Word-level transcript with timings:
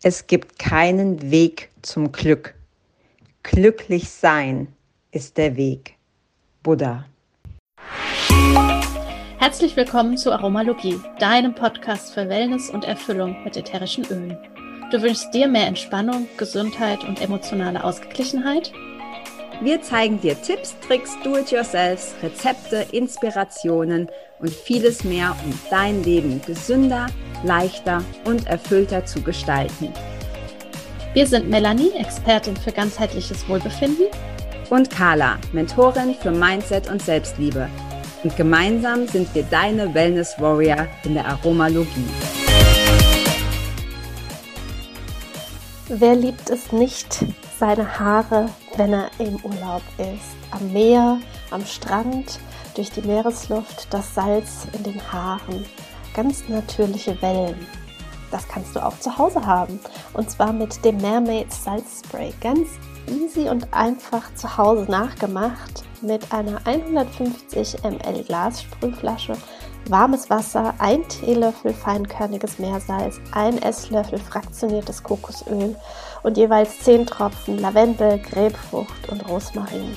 Es 0.00 0.28
gibt 0.28 0.60
keinen 0.60 1.32
Weg 1.32 1.70
zum 1.82 2.12
Glück. 2.12 2.54
Glücklich 3.42 4.08
sein 4.08 4.68
ist 5.10 5.36
der 5.36 5.56
Weg. 5.56 5.96
Buddha. 6.62 7.06
Herzlich 9.38 9.74
willkommen 9.74 10.16
zu 10.16 10.30
Aromalogie, 10.30 11.00
deinem 11.18 11.52
Podcast 11.52 12.14
für 12.14 12.28
Wellness 12.28 12.70
und 12.70 12.84
Erfüllung 12.84 13.42
mit 13.42 13.56
ätherischen 13.56 14.04
Ölen. 14.04 14.38
Du 14.92 15.02
wünschst 15.02 15.34
dir 15.34 15.48
mehr 15.48 15.66
Entspannung, 15.66 16.28
Gesundheit 16.36 17.02
und 17.02 17.20
emotionale 17.20 17.82
Ausgeglichenheit? 17.82 18.72
Wir 19.62 19.82
zeigen 19.82 20.20
dir 20.20 20.40
Tipps, 20.40 20.76
Tricks, 20.86 21.16
Do-it-yourselfs, 21.24 22.14
Rezepte, 22.22 22.86
Inspirationen 22.92 24.08
und 24.38 24.50
vieles 24.50 25.02
mehr, 25.02 25.34
um 25.44 25.58
dein 25.70 26.04
Leben 26.04 26.40
gesünder, 26.46 27.08
leichter 27.44 28.02
und 28.24 28.46
erfüllter 28.46 29.04
zu 29.04 29.22
gestalten. 29.22 29.92
Wir 31.14 31.26
sind 31.26 31.48
Melanie, 31.48 31.92
Expertin 31.98 32.56
für 32.56 32.70
ganzheitliches 32.70 33.48
Wohlbefinden. 33.48 34.06
Und 34.70 34.90
Carla, 34.90 35.38
Mentorin 35.52 36.14
für 36.14 36.30
Mindset 36.30 36.90
und 36.90 37.00
Selbstliebe. 37.00 37.68
Und 38.22 38.36
gemeinsam 38.36 39.06
sind 39.06 39.34
wir 39.34 39.42
deine 39.44 39.94
Wellness 39.94 40.34
Warrior 40.38 40.86
in 41.04 41.14
der 41.14 41.26
Aromalogie. 41.26 42.08
Wer 45.88 46.14
liebt 46.16 46.50
es 46.50 46.70
nicht, 46.70 47.24
seine 47.58 47.98
Haare, 47.98 48.50
wenn 48.76 48.92
er 48.92 49.10
im 49.18 49.36
Urlaub 49.42 49.82
ist? 49.96 50.36
Am 50.50 50.70
Meer, 50.72 51.18
am 51.50 51.64
Strand, 51.64 52.38
durch 52.74 52.90
die 52.90 53.02
Meeresluft, 53.02 53.86
das 53.90 54.14
Salz 54.14 54.66
in 54.72 54.82
den 54.82 55.12
Haaren 55.12 55.64
ganz 56.18 56.48
natürliche 56.48 57.16
Wellen. 57.22 57.64
Das 58.32 58.48
kannst 58.48 58.74
du 58.74 58.84
auch 58.84 58.98
zu 58.98 59.16
Hause 59.16 59.46
haben. 59.46 59.78
Und 60.14 60.28
zwar 60.28 60.52
mit 60.52 60.84
dem 60.84 60.96
Mermaid 60.96 61.52
Salzspray. 61.52 62.34
Ganz 62.40 62.66
easy 63.06 63.48
und 63.48 63.72
einfach 63.72 64.34
zu 64.34 64.58
Hause 64.58 64.90
nachgemacht 64.90 65.84
mit 66.02 66.32
einer 66.32 66.60
150 66.66 67.84
ml 67.84 68.24
Glassprühflasche, 68.24 69.34
warmes 69.88 70.28
Wasser, 70.28 70.74
ein 70.78 71.08
Teelöffel 71.08 71.72
feinkörniges 71.72 72.58
Meersalz, 72.58 73.20
ein 73.30 73.62
Esslöffel 73.62 74.18
fraktioniertes 74.18 75.04
Kokosöl 75.04 75.76
und 76.24 76.36
jeweils 76.36 76.80
10 76.80 77.06
Tropfen 77.06 77.60
Lavendel, 77.60 78.18
Grapefrucht 78.18 79.08
und 79.08 79.20
Rosmarin. 79.28 79.96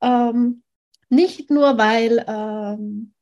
Ähm, 0.00 0.62
nicht 1.10 1.50
nur, 1.50 1.76
weil 1.76 2.24
ähm, 2.26 3.12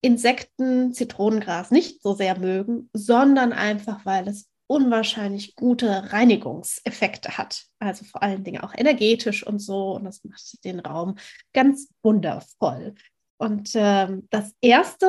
Insekten 0.00 0.92
Zitronengras 0.92 1.70
nicht 1.70 2.02
so 2.02 2.14
sehr 2.14 2.36
mögen, 2.36 2.90
sondern 2.92 3.52
einfach, 3.52 4.04
weil 4.04 4.26
es 4.26 4.48
unwahrscheinlich 4.66 5.54
gute 5.54 6.12
Reinigungseffekte 6.12 7.38
hat. 7.38 7.66
Also 7.78 8.04
vor 8.04 8.24
allen 8.24 8.42
Dingen 8.42 8.62
auch 8.62 8.74
energetisch 8.76 9.46
und 9.46 9.60
so. 9.60 9.92
Und 9.92 10.04
das 10.04 10.24
macht 10.24 10.64
den 10.64 10.80
Raum 10.80 11.18
ganz 11.52 11.88
wundervoll. 12.02 12.94
Und 13.44 13.70
ähm, 13.74 14.26
das 14.30 14.54
Erste, 14.60 15.06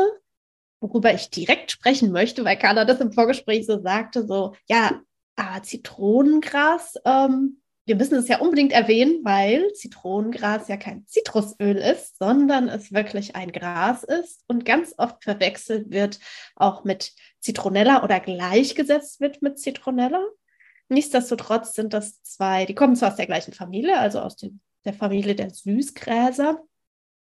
worüber 0.82 1.14
ich 1.14 1.30
direkt 1.30 1.72
sprechen 1.72 2.12
möchte, 2.12 2.44
weil 2.44 2.58
Carla 2.58 2.86
das 2.86 3.00
im 3.00 3.12
Vorgespräch 3.12 3.66
so 3.66 3.82
sagte, 3.82 4.26
so, 4.28 4.54
ja, 4.68 5.02
ah, 5.36 5.62
Zitronengras 5.62 6.96
ähm, 7.06 7.62
wir 7.86 7.96
müssen 7.96 8.16
es 8.16 8.28
ja 8.28 8.40
unbedingt 8.40 8.72
erwähnen, 8.72 9.20
weil 9.24 9.72
Zitronengras 9.74 10.68
ja 10.68 10.78
kein 10.78 11.06
Zitrusöl 11.06 11.78
ist, 11.78 12.18
sondern 12.18 12.68
es 12.68 12.92
wirklich 12.92 13.36
ein 13.36 13.52
Gras 13.52 14.04
ist 14.04 14.44
und 14.48 14.66
ganz 14.66 14.96
oft 14.98 15.24
verwechselt 15.24 15.92
wird 15.92 16.20
auch 16.56 16.84
mit 16.84 17.14
Zitronella 17.40 18.04
oder 18.04 18.20
gleichgesetzt 18.20 19.22
wird 19.22 19.44
mit 19.44 19.60
Zitronella. 19.60 20.24
Nichtsdestotrotz 20.90 21.76
sind 21.76 21.94
das 21.94 22.22
zwei, 22.24 22.66
die 22.66 22.76
kommen 22.76 22.96
zwar 22.96 23.10
aus 23.10 23.18
der 23.18 23.28
gleichen 23.28 23.54
Familie, 23.54 24.00
also 24.00 24.20
aus 24.20 24.36
dem, 24.36 24.62
der 24.84 24.94
Familie 24.94 25.36
der 25.36 25.52
Süßgräser. 25.52 26.64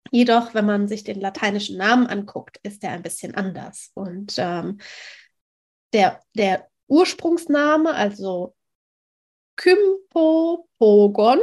Jedoch, 0.09 0.53
wenn 0.53 0.65
man 0.65 0.87
sich 0.87 1.03
den 1.03 1.21
lateinischen 1.21 1.77
Namen 1.77 2.07
anguckt, 2.07 2.57
ist 2.63 2.83
der 2.83 2.91
ein 2.91 3.03
bisschen 3.03 3.35
anders. 3.35 3.91
Und 3.93 4.33
ähm, 4.37 4.79
der, 5.93 6.21
der 6.33 6.67
Ursprungsname, 6.87 7.93
also 7.93 8.55
Kympopogon, 9.55 11.39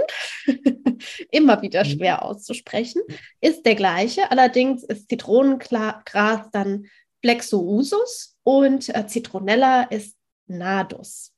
immer 1.31 1.63
wieder 1.63 1.85
mhm. 1.85 1.89
schwer 1.89 2.25
auszusprechen, 2.25 3.03
ist 3.41 3.65
der 3.65 3.75
gleiche. 3.75 4.31
Allerdings 4.31 4.83
ist 4.83 5.09
Zitronengras 5.09 6.51
dann 6.53 6.87
Flexousus 7.21 8.37
und 8.43 8.95
äh, 8.95 9.07
Zitronella 9.07 9.85
ist 9.85 10.17
Nadus. 10.47 11.33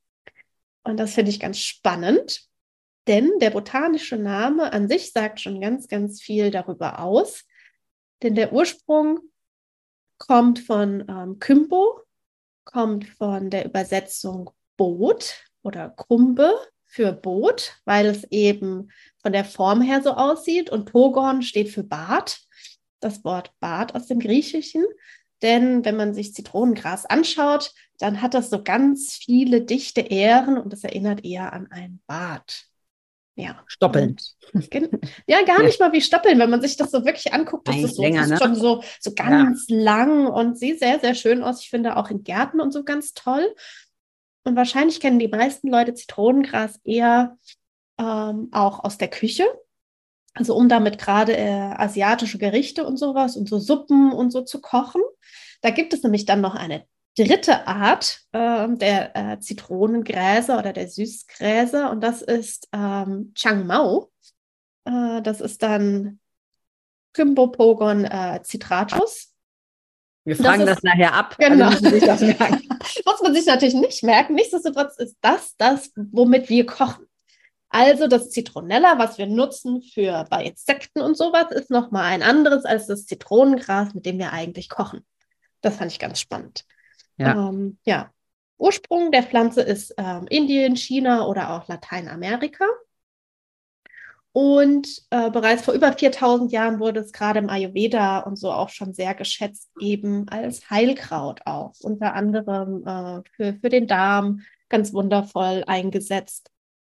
Und 0.83 0.97
das 0.97 1.13
finde 1.13 1.31
ich 1.31 1.39
ganz 1.39 1.59
spannend, 1.59 2.50
denn 3.07 3.31
der 3.39 3.49
botanische 3.49 4.17
Name 4.17 4.71
an 4.73 4.87
sich 4.87 5.11
sagt 5.11 5.39
schon 5.39 5.59
ganz, 5.59 5.87
ganz 5.87 6.21
viel 6.21 6.51
darüber 6.51 6.99
aus. 6.99 7.45
Denn 8.21 8.35
der 8.35 8.53
Ursprung 8.53 9.19
kommt 10.17 10.59
von 10.59 11.05
ähm, 11.09 11.39
Kympo, 11.39 12.01
kommt 12.63 13.07
von 13.07 13.49
der 13.49 13.65
Übersetzung 13.65 14.51
Boot 14.77 15.43
oder 15.63 15.89
Krumbe 15.89 16.53
für 16.85 17.11
Boot, 17.11 17.81
weil 17.85 18.05
es 18.07 18.25
eben 18.25 18.91
von 19.21 19.31
der 19.31 19.45
Form 19.45 19.81
her 19.81 20.01
so 20.03 20.11
aussieht. 20.11 20.69
Und 20.69 20.91
Pogon 20.91 21.41
steht 21.41 21.69
für 21.69 21.83
Bad, 21.83 22.39
das 22.99 23.23
Wort 23.23 23.51
Bad 23.59 23.95
aus 23.95 24.07
dem 24.07 24.19
Griechischen. 24.19 24.85
Denn 25.41 25.83
wenn 25.85 25.95
man 25.95 26.13
sich 26.13 26.35
Zitronengras 26.35 27.05
anschaut, 27.07 27.73
dann 27.97 28.21
hat 28.21 28.35
das 28.35 28.49
so 28.51 28.63
ganz 28.63 29.13
viele 29.13 29.61
dichte 29.61 30.01
Ähren 30.01 30.57
und 30.57 30.71
das 30.71 30.83
erinnert 30.83 31.25
eher 31.25 31.53
an 31.53 31.67
ein 31.71 32.01
Bad. 32.05 32.70
Ja. 33.35 33.63
Stoppeln. 33.67 34.17
Und, 34.53 34.69
ja, 35.25 35.43
gar 35.43 35.63
nicht 35.63 35.79
mal 35.79 35.93
wie 35.93 36.01
Stoppeln, 36.01 36.37
wenn 36.39 36.49
man 36.49 36.61
sich 36.61 36.75
das 36.75 36.91
so 36.91 37.05
wirklich 37.05 37.33
anguckt. 37.33 37.67
Das 37.67 37.77
ist, 37.77 37.95
so, 37.95 38.01
länger, 38.01 38.21
das 38.21 38.31
ist 38.31 38.39
ne? 38.39 38.45
schon 38.45 38.55
so, 38.55 38.83
so 38.99 39.13
ganz 39.13 39.65
ja. 39.67 39.77
lang 39.77 40.27
und 40.27 40.57
sieht 40.57 40.79
sehr, 40.79 40.99
sehr 40.99 41.15
schön 41.15 41.41
aus. 41.41 41.61
Ich 41.61 41.69
finde 41.69 41.97
auch 41.97 42.09
in 42.09 42.23
Gärten 42.23 42.59
und 42.59 42.71
so 42.71 42.83
ganz 42.83 43.13
toll. 43.13 43.55
Und 44.43 44.55
wahrscheinlich 44.55 44.99
kennen 44.99 45.19
die 45.19 45.27
meisten 45.27 45.69
Leute 45.69 45.93
Zitronengras 45.93 46.79
eher 46.83 47.37
ähm, 47.97 48.49
auch 48.51 48.83
aus 48.83 48.97
der 48.97 49.09
Küche. 49.09 49.45
Also 50.33 50.55
um 50.55 50.69
damit 50.69 50.97
gerade 50.97 51.35
äh, 51.35 51.73
asiatische 51.75 52.37
Gerichte 52.37 52.85
und 52.85 52.97
sowas 52.97 53.35
und 53.35 53.49
so 53.49 53.59
Suppen 53.59 54.11
und 54.11 54.31
so 54.31 54.41
zu 54.41 54.61
kochen. 54.61 55.01
Da 55.61 55.69
gibt 55.69 55.93
es 55.93 56.03
nämlich 56.03 56.25
dann 56.25 56.41
noch 56.41 56.55
eine 56.55 56.85
dritte 57.17 57.67
Art 57.67 58.21
äh, 58.31 58.67
der 58.69 59.15
äh, 59.15 59.39
Zitronengräser 59.39 60.57
oder 60.57 60.73
der 60.73 60.87
Süßgräser 60.87 61.91
und 61.91 62.01
das 62.01 62.21
ist 62.21 62.67
ähm, 62.73 63.33
Changmao. 63.35 64.11
Äh, 64.85 65.21
das 65.21 65.41
ist 65.41 65.61
dann 65.61 66.19
Kymbopogon 67.13 68.05
äh, 68.05 68.41
citratus. 68.43 69.33
Wir 70.23 70.35
fragen 70.35 70.65
das, 70.65 70.77
ist, 70.77 70.83
das 70.83 70.83
nachher 70.83 71.13
ab. 71.13 71.35
Genau. 71.37 71.69
das 71.71 71.81
Muss 71.81 73.21
man 73.23 73.33
sich 73.33 73.45
natürlich 73.45 73.73
nicht 73.73 74.03
merken. 74.03 74.35
Nichtsdestotrotz 74.35 74.97
ist 74.97 75.17
das 75.21 75.55
das, 75.57 75.91
womit 75.95 76.49
wir 76.49 76.65
kochen. 76.65 77.07
Also 77.69 78.07
das 78.07 78.29
Zitronella, 78.29 78.99
was 78.99 79.17
wir 79.17 79.27
nutzen 79.27 79.81
für 79.81 80.25
bei 80.29 80.45
Insekten 80.45 81.01
und 81.01 81.17
sowas, 81.17 81.51
ist 81.51 81.71
nochmal 81.71 82.03
ein 82.03 82.21
anderes 82.21 82.65
als 82.65 82.87
das 82.87 83.05
Zitronengras, 83.05 83.93
mit 83.93 84.05
dem 84.05 84.19
wir 84.19 84.33
eigentlich 84.33 84.69
kochen. 84.69 85.05
Das 85.61 85.77
fand 85.77 85.91
ich 85.91 85.99
ganz 85.99 86.19
spannend. 86.19 86.65
Ja. 87.21 87.49
Ähm, 87.49 87.77
ja. 87.85 88.11
Ursprung 88.57 89.11
der 89.11 89.23
Pflanze 89.23 89.61
ist 89.61 89.93
ähm, 89.97 90.27
Indien, 90.27 90.75
China 90.75 91.25
oder 91.27 91.51
auch 91.51 91.67
Lateinamerika. 91.67 92.65
Und 94.33 94.87
äh, 95.09 95.29
bereits 95.29 95.63
vor 95.63 95.73
über 95.73 95.91
4000 95.91 96.51
Jahren 96.51 96.79
wurde 96.79 97.01
es 97.01 97.11
gerade 97.11 97.39
im 97.39 97.49
Ayurveda 97.49 98.19
und 98.19 98.37
so 98.37 98.51
auch 98.51 98.69
schon 98.69 98.93
sehr 98.93 99.13
geschätzt, 99.13 99.69
eben 99.79 100.29
als 100.29 100.69
Heilkraut 100.69 101.41
auch, 101.45 101.73
unter 101.81 102.13
anderem 102.13 102.83
äh, 102.85 103.21
für, 103.35 103.59
für 103.59 103.69
den 103.69 103.87
Darm 103.87 104.41
ganz 104.69 104.93
wundervoll 104.93 105.63
eingesetzt 105.67 106.49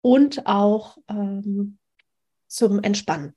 und 0.02 0.46
auch 0.46 0.98
ähm, 1.08 1.78
zum 2.48 2.84
Entspannen. 2.84 3.34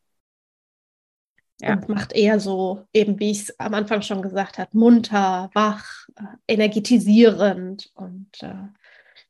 Ja. 1.60 1.74
Und 1.74 1.88
macht 1.88 2.12
eher 2.12 2.40
so, 2.40 2.84
eben 2.92 3.20
wie 3.20 3.30
ich 3.30 3.42
es 3.42 3.60
am 3.60 3.74
Anfang 3.74 4.02
schon 4.02 4.22
gesagt 4.22 4.58
habe, 4.58 4.76
munter, 4.76 5.50
wach, 5.54 6.08
äh, 6.16 6.52
energetisierend 6.52 7.92
und 7.94 8.28
äh, 8.42 8.54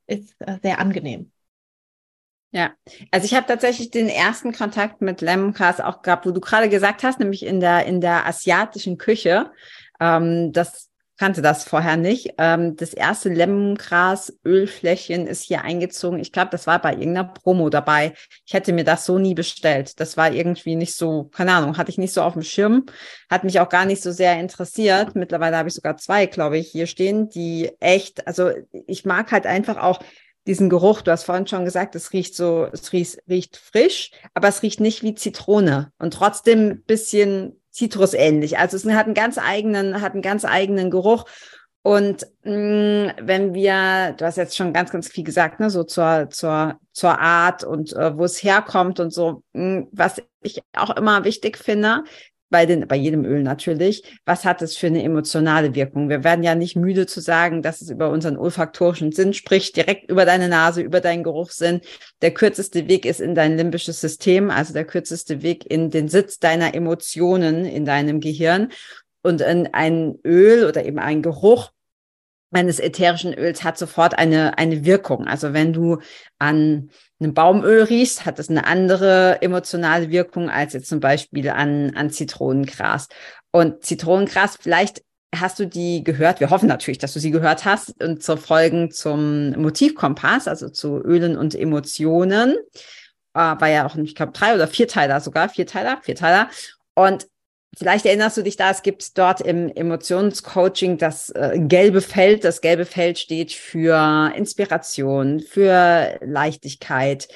ist 0.06 0.35
äh, 0.41 0.59
sehr 0.62 0.79
angenehm. 0.79 1.31
Ja, 2.50 2.73
also 3.11 3.26
ich 3.26 3.35
habe 3.35 3.47
tatsächlich 3.47 3.91
den 3.91 4.09
ersten 4.09 4.53
Kontakt 4.53 5.00
mit 5.00 5.21
Lemongrass 5.21 5.81
auch 5.81 6.03
gehabt, 6.03 6.25
wo 6.25 6.31
du 6.31 6.41
gerade 6.41 6.69
gesagt 6.69 7.03
hast, 7.03 7.19
nämlich 7.19 7.44
in 7.44 7.59
der 7.59 7.85
in 7.85 8.00
der 8.00 8.26
asiatischen 8.26 8.97
Küche. 8.97 9.50
Ähm, 10.00 10.53
das 10.53 10.88
kannte 11.16 11.43
das 11.43 11.64
vorher 11.64 11.96
nicht. 11.96 12.34
Ähm, 12.38 12.76
das 12.76 12.93
erste 12.93 13.28
Lemongras-Ölfläschchen 13.28 15.26
ist 15.26 15.43
hier 15.43 15.62
eingezogen. 15.62 16.19
Ich 16.19 16.32
glaube, 16.32 16.50
das 16.50 16.66
war 16.66 16.81
bei 16.81 16.93
irgendeiner 16.93 17.25
Promo 17.25 17.70
dabei. 17.70 18.14
Ich 18.46 18.55
hätte 18.55 18.72
mir 18.72 18.84
das 18.84 19.05
so 19.06 19.19
nie 19.19 19.34
bestellt. 19.34 20.00
Das 20.00 20.16
war 20.16 20.32
irgendwie 20.32 20.76
nicht 20.76 20.96
so, 20.96 21.25
keine 21.25 21.52
Ahnung, 21.52 21.76
hatte 21.76 21.90
ich 21.90 21.99
nicht 21.99 22.12
so 22.12 22.22
auf 22.22 22.32
dem 22.32 22.43
Schirm, 22.43 22.87
hat 23.31 23.44
mich 23.44 23.61
auch 23.61 23.69
gar 23.69 23.84
nicht 23.84 24.02
so 24.02 24.11
sehr 24.11 24.40
interessiert. 24.40 25.14
Mittlerweile 25.14 25.56
habe 25.56 25.69
ich 25.69 25.75
sogar 25.75 25.96
zwei, 25.96 26.26
glaube 26.26 26.58
ich, 26.58 26.70
hier 26.70 26.87
stehen, 26.87 27.28
die 27.28 27.70
echt, 27.81 28.26
also 28.26 28.50
ich 28.87 29.05
mag 29.05 29.31
halt 29.31 29.46
einfach 29.46 29.76
auch 29.76 30.00
diesen 30.46 30.69
Geruch. 30.69 31.02
Du 31.02 31.11
hast 31.11 31.25
vorhin 31.25 31.46
schon 31.46 31.64
gesagt, 31.64 31.94
es 31.94 32.12
riecht 32.12 32.34
so, 32.34 32.69
es 32.70 32.93
riecht, 32.93 33.19
riecht 33.28 33.56
frisch, 33.56 34.11
aber 34.34 34.49
es 34.49 34.62
riecht 34.62 34.81
nicht 34.81 35.02
wie 35.02 35.14
Zitrone 35.14 35.93
und 35.99 36.12
trotzdem 36.12 36.82
bisschen 36.87 37.61
zitrusähnlich. 37.75 38.59
Also 38.59 38.76
es 38.76 38.87
hat 38.87 39.06
einen 39.06 39.15
ganz 39.15 39.37
eigenen, 39.37 40.00
hat 40.00 40.12
einen 40.12 40.23
ganz 40.23 40.44
eigenen 40.44 40.91
Geruch. 40.91 41.25
Und 41.82 42.26
mh, 42.44 42.53
mm, 42.53 43.12
wenn 43.21 43.53
wir, 43.53 44.15
du 44.17 44.25
hast 44.25 44.37
jetzt 44.37 44.56
schon 44.56 44.73
ganz, 44.73 44.91
ganz 44.91 45.09
viel 45.09 45.25
gesagt, 45.25 45.61
ne, 45.61 45.69
so 45.69 45.85
zur, 45.85 46.31
zur, 46.31 46.79
zur 46.93 47.19
Art 47.19 47.62
und 47.62 47.93
äh, 47.93 48.17
wo 48.17 48.25
es 48.25 48.43
herkommt 48.43 49.00
und 49.00 49.12
so, 49.12 49.43
mh, 49.53 49.81
mm, 49.81 49.88
was 49.93 50.23
ich 50.41 50.62
auch 50.75 50.97
immer 50.97 51.25
wichtig 51.25 51.59
finde, 51.59 52.05
bei, 52.55 52.67
den, 52.67 52.87
bei 52.87 52.95
jedem 52.95 53.25
Öl 53.25 53.43
natürlich, 53.43 54.05
was 54.27 54.45
hat 54.45 54.62
es 54.62 54.77
für 54.77 54.87
eine 54.87 55.03
emotionale 55.03 55.75
Wirkung? 55.75 56.09
Wir 56.09 56.23
werden 56.23 56.45
ja 56.45 56.55
nicht 56.55 56.77
müde 56.77 57.05
zu 57.05 57.21
sagen, 57.21 57.62
dass 57.62 57.81
es 57.81 57.91
über 57.91 58.11
unseren 58.11 58.37
olfaktorischen 58.37 59.11
Sinn 59.11 59.35
spricht, 59.35 59.75
direkt 59.77 60.09
über 60.09 60.25
deine 60.25 60.49
Nase, 60.49 60.81
über 60.81 61.01
deinen 61.01 61.25
Geruchssinn. 61.25 61.81
Der 62.23 62.31
kürzeste 62.31 62.87
Weg 62.87 63.06
ist 63.06 63.21
in 63.21 63.35
dein 63.35 63.56
limbisches 63.56 64.01
System, 64.01 64.53
also 64.53 64.73
der 64.73 64.85
kürzeste 64.85 65.43
Weg 65.43 65.69
in 65.69 65.91
den 65.91 66.06
Sitz 66.06 66.39
deiner 66.39 66.77
Emotionen 66.77 67.65
in 67.65 67.85
deinem 67.85 68.21
Gehirn. 68.21 68.71
Und 69.25 69.43
ein 69.43 70.15
Öl 70.25 70.65
oder 70.65 70.85
eben 70.85 71.00
ein 71.00 71.23
Geruch 71.23 71.73
eines 72.55 72.79
ätherischen 72.79 73.35
Öls 73.35 73.65
hat 73.65 73.77
sofort 73.77 74.17
eine, 74.17 74.59
eine 74.59 74.85
Wirkung. 74.85 75.27
Also 75.27 75.53
wenn 75.53 75.73
du 75.73 75.99
an 76.39 76.91
einem 77.21 77.35
Baumöl 77.35 77.83
riechst, 77.83 78.27
hat 78.27 78.39
es 78.39 78.49
eine 78.49 78.67
andere 78.67 79.43
emotionale 79.43 80.11
Wirkung 80.11 80.51
als 80.51 80.73
jetzt 80.73 80.89
zum 80.89 81.01
Beispiel 81.01 81.51
an, 81.51 81.95
an 81.97 82.11
Zitronengras. 82.11 83.09
Und 83.51 83.85
Zitronengras, 83.85 84.59
vielleicht 84.61 85.03
hast 85.35 85.59
du 85.59 85.67
die 85.67 86.05
gehört. 86.05 86.41
Wir 86.41 86.51
hoffen 86.51 86.69
natürlich, 86.69 86.99
dass 86.99 87.12
du 87.12 87.21
sie 87.21 87.33
gehört 87.33 87.65
hast 87.65 88.01
und 88.03 88.23
zur 88.23 88.37
Folgen 88.37 88.91
zum 88.91 89.50
Motivkompass, 89.61 90.47
also 90.47 90.69
zu 90.69 90.99
Ölen 90.99 91.37
und 91.37 91.55
Emotionen. 91.55 92.55
Äh, 93.35 93.39
war 93.39 93.69
ja 93.69 93.87
auch, 93.87 93.97
ich 93.97 94.15
glaube, 94.15 94.33
drei 94.33 94.55
oder 94.55 94.69
vier 94.69 94.87
Teiler 94.87 95.21
sogar, 95.21 95.49
vier 95.49 95.67
Teiler, 95.67 95.99
vier 96.03 96.15
Teiler. 96.15 96.49
Und 96.95 97.27
Vielleicht 97.79 98.06
erinnerst 98.06 98.37
du 98.37 98.43
dich 98.43 98.56
da, 98.56 98.71
es 98.71 98.82
gibt 98.82 99.19
dort 99.19 99.41
im 99.41 99.69
Emotionscoaching 99.69 100.99
das 100.99 101.31
äh, 101.31 101.59
gelbe 101.59 102.00
Feld. 102.00 102.44
Das 102.44 102.61
gelbe 102.61 102.85
Feld 102.85 103.19
steht 103.19 103.53
für 103.53 104.32
Inspiration, 104.37 105.41
für 105.41 106.19
Leichtigkeit, 106.21 107.29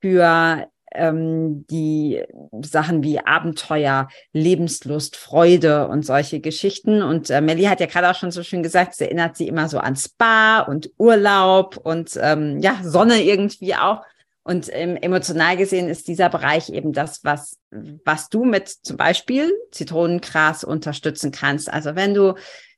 für 0.00 0.68
ähm, 0.96 1.66
die 1.68 2.22
Sachen 2.62 3.02
wie 3.02 3.20
Abenteuer, 3.20 4.08
Lebenslust, 4.32 5.16
Freude 5.16 5.88
und 5.88 6.04
solche 6.04 6.40
Geschichten. 6.40 7.02
Und 7.02 7.30
äh, 7.30 7.40
Melly 7.40 7.64
hat 7.64 7.80
ja 7.80 7.86
gerade 7.86 8.10
auch 8.10 8.14
schon 8.14 8.30
so 8.30 8.42
schön 8.42 8.62
gesagt, 8.62 8.94
es 8.94 9.00
erinnert 9.00 9.36
sie 9.36 9.48
immer 9.48 9.68
so 9.68 9.78
an 9.78 9.96
Spa 9.96 10.60
und 10.60 10.90
Urlaub 10.98 11.76
und 11.76 12.18
ähm, 12.20 12.58
ja, 12.60 12.80
Sonne 12.82 13.22
irgendwie 13.22 13.74
auch. 13.74 14.02
Und 14.46 14.68
ähm, 14.70 14.96
emotional 14.96 15.56
gesehen 15.56 15.88
ist 15.88 16.06
dieser 16.06 16.28
Bereich 16.28 16.70
eben 16.70 16.92
das, 16.92 17.24
was, 17.24 17.58
was 18.04 18.28
du 18.28 18.44
mit 18.44 18.68
zum 18.68 18.96
Beispiel 18.96 19.52
Zitronengras 19.72 20.62
unterstützen 20.62 21.32
kannst. 21.32 21.68
Also 21.68 21.96
wenn 21.96 22.14
du 22.14 22.34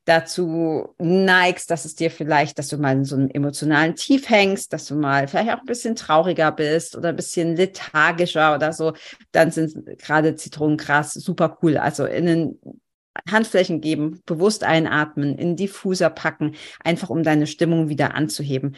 dazu 0.06 0.94
neigst, 0.96 1.70
dass 1.70 1.84
es 1.84 1.94
dir 1.94 2.10
vielleicht, 2.10 2.58
dass 2.58 2.68
du 2.68 2.78
mal 2.78 2.92
in 2.92 3.04
so 3.04 3.16
einem 3.16 3.28
emotionalen 3.28 3.96
Tief 3.96 4.30
hängst, 4.30 4.72
dass 4.72 4.86
du 4.86 4.94
mal 4.94 5.28
vielleicht 5.28 5.50
auch 5.50 5.60
ein 5.60 5.66
bisschen 5.66 5.94
trauriger 5.94 6.52
bist 6.52 6.96
oder 6.96 7.10
ein 7.10 7.16
bisschen 7.16 7.54
lethargischer 7.54 8.54
oder 8.54 8.72
so, 8.72 8.94
dann 9.32 9.50
sind 9.50 9.84
gerade 9.98 10.36
Zitronengras 10.36 11.12
super 11.12 11.58
cool. 11.62 11.76
Also 11.76 12.06
in 12.06 12.24
den 12.24 12.60
Handflächen 13.30 13.82
geben, 13.82 14.22
bewusst 14.24 14.64
einatmen, 14.64 15.36
in 15.36 15.54
Diffuser 15.54 16.08
packen, 16.08 16.54
einfach 16.82 17.10
um 17.10 17.22
deine 17.22 17.46
Stimmung 17.46 17.90
wieder 17.90 18.14
anzuheben. 18.14 18.74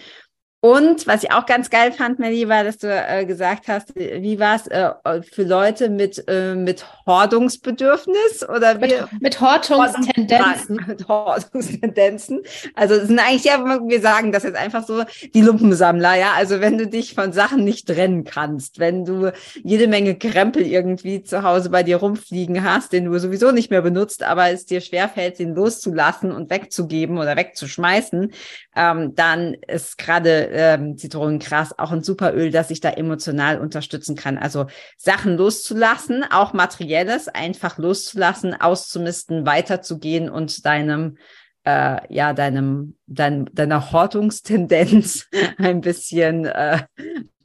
Und 0.63 1.07
was 1.07 1.23
ich 1.23 1.33
auch 1.33 1.47
ganz 1.47 1.71
geil 1.71 1.91
fand, 1.91 2.19
Melly, 2.19 2.47
war, 2.47 2.65
dass 2.65 2.77
du 2.77 2.87
äh, 2.87 3.25
gesagt 3.25 3.67
hast, 3.67 3.97
wie 3.97 4.39
war 4.39 4.57
es 4.57 4.67
äh, 4.67 5.23
für 5.23 5.45
Leute 5.45 5.89
mit, 5.89 6.23
äh, 6.29 6.55
mit 6.55 6.85
Hortungsbedürfnis 7.07 8.47
oder 8.47 8.75
mit, 8.75 8.95
mit 9.21 9.41
Hortungstendenzen. 9.41 10.79
Mit 10.87 11.09
Hortungstendenzen. 11.09 12.41
Also 12.75 12.95
es 12.95 13.07
sind 13.07 13.19
eigentlich 13.19 13.45
ja, 13.45 13.59
wir 13.65 14.01
sagen 14.01 14.33
das 14.33 14.43
jetzt 14.43 14.57
einfach 14.57 14.85
so, 14.85 15.05
die 15.35 15.41
Lumpensammler, 15.41 16.15
ja. 16.17 16.33
Also 16.37 16.61
wenn 16.61 16.77
du 16.77 16.87
dich 16.87 17.15
von 17.15 17.33
Sachen 17.33 17.65
nicht 17.65 17.87
trennen 17.87 18.25
kannst, 18.25 18.79
wenn 18.79 19.05
du 19.05 19.33
jede 19.63 19.89
Menge 19.89 20.17
Krempel 20.17 20.67
irgendwie 20.67 21.23
zu 21.23 21.43
Hause 21.43 21.71
bei 21.71 21.83
dir 21.83 21.97
rumfliegen 21.97 22.63
hast, 22.65 22.93
den 22.93 23.07
du 23.07 23.19
sowieso 23.19 23.51
nicht 23.51 23.71
mehr 23.71 23.83
benutzt, 23.83 24.23
aber 24.23 24.51
es 24.51 24.67
dir 24.67 24.81
schwerfällt, 24.81 25.39
den 25.39 25.55
loszulassen 25.55 26.33
und 26.33 26.51
wegzugeben 26.51 27.19
oder 27.19 27.37
wegzuschmeißen, 27.37 28.33
ähm, 28.77 29.15
dann 29.15 29.55
ist 29.67 29.97
gerade 29.97 30.50
ähm, 30.51 30.97
Zitronengras 30.97 31.79
auch 31.79 31.93
ein 31.93 32.03
super 32.03 32.35
Öl, 32.35 32.51
das 32.51 32.71
ich 32.71 32.81
da 32.81 32.91
emotional 32.91 33.61
unterstützen 33.61 34.17
kann. 34.17 34.39
Also 34.39 34.67
Sachen 34.97 35.37
loszulassen, 35.37 36.25
auch 36.31 36.53
materielles, 36.53 37.29
einfach 37.29 37.79
loszulassen, 37.79 38.55
auszumisten, 38.55 39.47
weiterzugehen 39.47 40.29
und 40.29 40.65
deinem 40.65 41.17
äh, 41.65 42.01
ja, 42.13 42.33
deinem, 42.33 42.97
dein, 43.07 43.47
deiner 43.53 43.93
Hortungstendenz 43.93 45.29
ein 45.59 45.81
bisschen, 45.81 46.47
äh, 46.47 46.83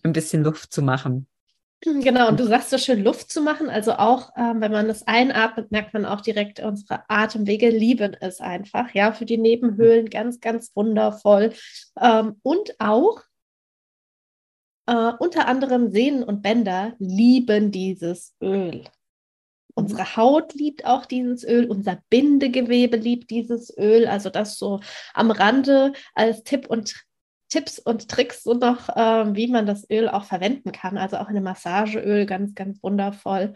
ein 0.03 0.13
bisschen 0.13 0.43
Luft 0.43 0.71
zu 0.71 0.81
machen. 0.81 1.27
Genau, 1.85 2.29
und 2.29 2.39
du 2.39 2.47
sagst 2.47 2.71
so 2.71 2.79
schön 2.79 3.03
Luft 3.03 3.31
zu 3.31 3.41
machen. 3.41 3.69
Also 3.69 3.93
auch, 3.93 4.31
ähm, 4.35 4.59
wenn 4.59 4.71
man 4.71 4.87
das 4.87 5.05
einatmet, 5.05 5.71
merkt 5.71 5.93
man 5.93 6.05
auch 6.05 6.21
direkt, 6.21 6.59
unsere 6.59 7.03
Atemwege 7.09 7.69
lieben 7.69 8.17
es 8.19 8.41
einfach. 8.41 8.91
Ja, 8.95 9.11
für 9.11 9.25
die 9.25 9.37
Nebenhöhlen 9.37 10.09
ganz, 10.09 10.39
ganz 10.39 10.75
wundervoll. 10.75 11.53
Ähm, 12.01 12.39
und 12.41 12.79
auch 12.79 13.21
äh, 14.87 15.11
unter 15.19 15.47
anderem 15.47 15.91
Sehnen 15.91 16.23
und 16.23 16.41
Bänder 16.41 16.95
lieben 16.97 17.71
dieses 17.71 18.35
Öl. 18.41 18.85
Unsere 19.75 20.15
Haut 20.15 20.55
liebt 20.55 20.85
auch 20.85 21.05
dieses 21.05 21.43
Öl, 21.43 21.69
unser 21.69 21.99
Bindegewebe 22.09 22.97
liebt 22.97 23.29
dieses 23.29 23.75
Öl. 23.77 24.07
Also 24.07 24.31
das 24.31 24.57
so 24.57 24.79
am 25.13 25.29
Rande 25.29 25.93
als 26.15 26.43
Tipp 26.43 26.67
und 26.67 26.95
Tipps 27.55 27.79
und 27.79 28.09
Tricks 28.09 28.43
so 28.43 28.53
noch, 28.53 28.89
äh, 28.89 29.33
wie 29.33 29.47
man 29.47 29.65
das 29.65 29.89
Öl 29.89 30.09
auch 30.09 30.25
verwenden 30.25 30.73
kann. 30.73 30.97
Also 30.97 31.15
auch 31.17 31.29
eine 31.29 31.39
Massageöl, 31.39 32.25
ganz, 32.25 32.53
ganz 32.53 32.83
wundervoll. 32.83 33.53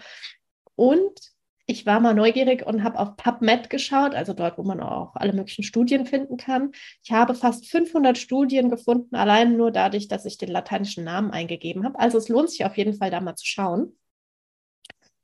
Und 0.75 1.19
ich 1.65 1.85
war 1.85 1.99
mal 1.99 2.13
neugierig 2.13 2.65
und 2.65 2.85
habe 2.85 2.97
auf 2.97 3.17
PubMed 3.17 3.69
geschaut, 3.69 4.15
also 4.15 4.31
dort, 4.33 4.57
wo 4.57 4.63
man 4.63 4.79
auch 4.79 5.15
alle 5.15 5.33
möglichen 5.33 5.63
Studien 5.63 6.05
finden 6.05 6.37
kann. 6.37 6.71
Ich 7.03 7.11
habe 7.11 7.35
fast 7.35 7.67
500 7.67 8.17
Studien 8.17 8.69
gefunden, 8.69 9.15
allein 9.15 9.57
nur 9.57 9.69
dadurch, 9.69 10.07
dass 10.07 10.23
ich 10.23 10.37
den 10.37 10.49
lateinischen 10.49 11.03
Namen 11.03 11.31
eingegeben 11.31 11.83
habe. 11.83 11.99
Also 11.99 12.17
es 12.17 12.29
lohnt 12.29 12.49
sich 12.51 12.63
auf 12.63 12.77
jeden 12.77 12.93
Fall, 12.93 13.11
da 13.11 13.19
mal 13.19 13.35
zu 13.35 13.45
schauen. 13.45 13.97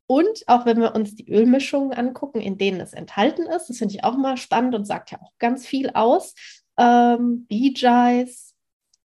Und 0.05 0.43
auch 0.47 0.65
wenn 0.65 0.81
wir 0.81 0.95
uns 0.95 1.15
die 1.15 1.31
Ölmischungen 1.31 1.93
angucken, 1.93 2.41
in 2.41 2.57
denen 2.57 2.81
es 2.81 2.91
enthalten 2.91 3.43
ist, 3.43 3.69
das 3.69 3.77
finde 3.77 3.95
ich 3.95 4.03
auch 4.03 4.17
mal 4.17 4.35
spannend 4.35 4.75
und 4.75 4.85
sagt 4.85 5.11
ja 5.11 5.21
auch 5.21 5.31
ganz 5.39 5.65
viel 5.65 5.91
aus. 5.91 6.35
Ähm, 6.77 7.47
Beegies, 7.47 8.44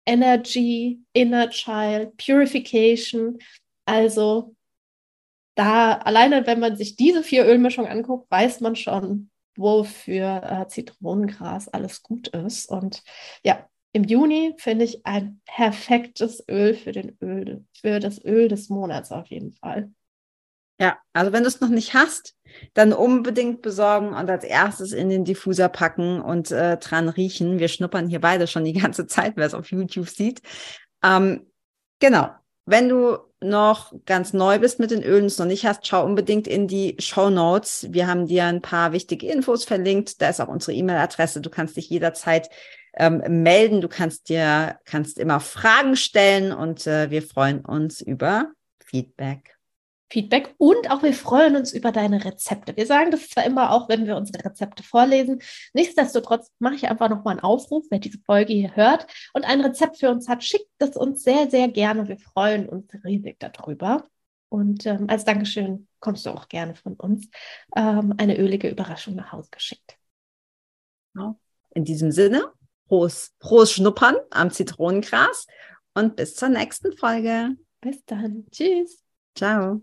Energy, 0.06 1.00
Inner 1.12 1.50
Child, 1.50 2.16
Purification. 2.16 3.38
Also 3.84 4.54
da 5.56 5.94
alleine, 5.94 6.46
wenn 6.46 6.60
man 6.60 6.76
sich 6.76 6.96
diese 6.96 7.22
vier 7.22 7.44
Ölmischungen 7.46 7.90
anguckt, 7.90 8.30
weiß 8.30 8.60
man 8.60 8.76
schon, 8.76 9.30
wofür 9.56 10.42
äh, 10.42 10.68
Zitronengras 10.68 11.68
alles 11.68 12.02
gut 12.02 12.28
ist. 12.28 12.68
Und 12.68 13.02
ja, 13.42 13.66
im 13.92 14.04
Juni 14.04 14.54
finde 14.58 14.84
ich 14.84 15.06
ein 15.06 15.40
perfektes 15.46 16.44
Öl 16.48 16.74
für 16.74 16.92
den 16.92 17.16
Öl, 17.22 17.64
für 17.72 17.98
das 17.98 18.22
Öl 18.22 18.48
des 18.48 18.68
Monats 18.68 19.10
auf 19.10 19.28
jeden 19.28 19.54
Fall. 19.54 19.90
Ja, 20.78 20.98
also 21.12 21.32
wenn 21.32 21.42
du 21.42 21.48
es 21.48 21.60
noch 21.60 21.70
nicht 21.70 21.94
hast, 21.94 22.34
dann 22.74 22.92
unbedingt 22.92 23.62
besorgen 23.62 24.08
und 24.08 24.30
als 24.30 24.44
erstes 24.44 24.92
in 24.92 25.08
den 25.08 25.24
Diffuser 25.24 25.68
packen 25.68 26.20
und 26.20 26.50
äh, 26.50 26.76
dran 26.76 27.08
riechen. 27.08 27.58
Wir 27.58 27.68
schnuppern 27.68 28.08
hier 28.08 28.20
beide 28.20 28.46
schon 28.46 28.64
die 28.64 28.72
ganze 28.74 29.06
Zeit, 29.06 29.34
wer 29.36 29.46
es 29.46 29.54
auf 29.54 29.70
YouTube 29.70 30.08
sieht. 30.08 30.42
Ähm, 31.02 31.46
genau. 31.98 32.30
Wenn 32.66 32.88
du 32.88 33.18
noch 33.40 33.92
ganz 34.06 34.32
neu 34.32 34.58
bist 34.58 34.80
mit 34.80 34.90
den 34.90 35.02
Ölen, 35.02 35.26
es 35.26 35.38
noch 35.38 35.46
nicht 35.46 35.66
hast, 35.66 35.86
schau 35.86 36.04
unbedingt 36.04 36.48
in 36.48 36.66
die 36.66 36.96
Show 36.98 37.30
Notes. 37.30 37.86
Wir 37.90 38.06
haben 38.06 38.26
dir 38.26 38.44
ein 38.44 38.62
paar 38.62 38.92
wichtige 38.92 39.30
Infos 39.30 39.64
verlinkt. 39.64 40.20
Da 40.20 40.28
ist 40.28 40.40
auch 40.40 40.48
unsere 40.48 40.72
E-Mail-Adresse. 40.72 41.40
Du 41.40 41.50
kannst 41.50 41.76
dich 41.76 41.88
jederzeit 41.88 42.48
ähm, 42.96 43.22
melden. 43.42 43.80
Du 43.80 43.88
kannst 43.88 44.28
dir, 44.28 44.78
kannst 44.84 45.18
immer 45.18 45.40
Fragen 45.40 45.96
stellen 45.96 46.52
und 46.52 46.86
äh, 46.86 47.10
wir 47.10 47.22
freuen 47.22 47.64
uns 47.64 48.00
über 48.00 48.52
Feedback. 48.84 49.55
Feedback 50.08 50.54
und 50.58 50.90
auch 50.90 51.02
wir 51.02 51.12
freuen 51.12 51.56
uns 51.56 51.72
über 51.72 51.90
deine 51.90 52.24
Rezepte. 52.24 52.76
Wir 52.76 52.86
sagen 52.86 53.10
das 53.10 53.28
zwar 53.28 53.44
immer 53.44 53.72
auch, 53.72 53.88
wenn 53.88 54.06
wir 54.06 54.16
unsere 54.16 54.44
Rezepte 54.44 54.82
vorlesen. 54.82 55.40
Nichtsdestotrotz 55.74 56.52
mache 56.58 56.76
ich 56.76 56.88
einfach 56.88 57.08
nochmal 57.08 57.32
einen 57.32 57.40
Aufruf, 57.40 57.86
wer 57.90 57.98
diese 57.98 58.18
Folge 58.20 58.52
hier 58.52 58.76
hört 58.76 59.06
und 59.32 59.44
ein 59.44 59.60
Rezept 59.60 59.98
für 59.98 60.10
uns 60.10 60.28
hat, 60.28 60.44
schickt 60.44 60.70
es 60.78 60.96
uns 60.96 61.22
sehr, 61.22 61.50
sehr 61.50 61.68
gerne. 61.68 62.06
Wir 62.08 62.18
freuen 62.18 62.68
uns 62.68 62.86
riesig 63.04 63.38
darüber. 63.40 64.06
Und 64.48 64.86
ähm, 64.86 65.06
als 65.08 65.24
Dankeschön 65.24 65.88
kommst 65.98 66.24
du 66.24 66.30
auch 66.30 66.48
gerne 66.48 66.76
von 66.76 66.94
uns 66.94 67.28
ähm, 67.76 68.14
eine 68.16 68.38
ölige 68.38 68.68
Überraschung 68.68 69.16
nach 69.16 69.32
Hause 69.32 69.48
geschickt. 69.50 69.98
In 71.74 71.84
diesem 71.84 72.12
Sinne, 72.12 72.52
frohes, 72.88 73.34
frohes 73.40 73.72
Schnuppern 73.72 74.16
am 74.30 74.50
Zitronengras 74.50 75.46
und 75.94 76.16
bis 76.16 76.36
zur 76.36 76.48
nächsten 76.48 76.96
Folge. 76.96 77.56
Bis 77.80 78.04
dann. 78.04 78.46
Tschüss. 78.50 79.02
Ciao. 79.34 79.82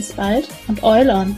Bis 0.00 0.14
bald 0.14 0.48
und 0.66 0.82
Oil 0.82 1.10
on! 1.10 1.36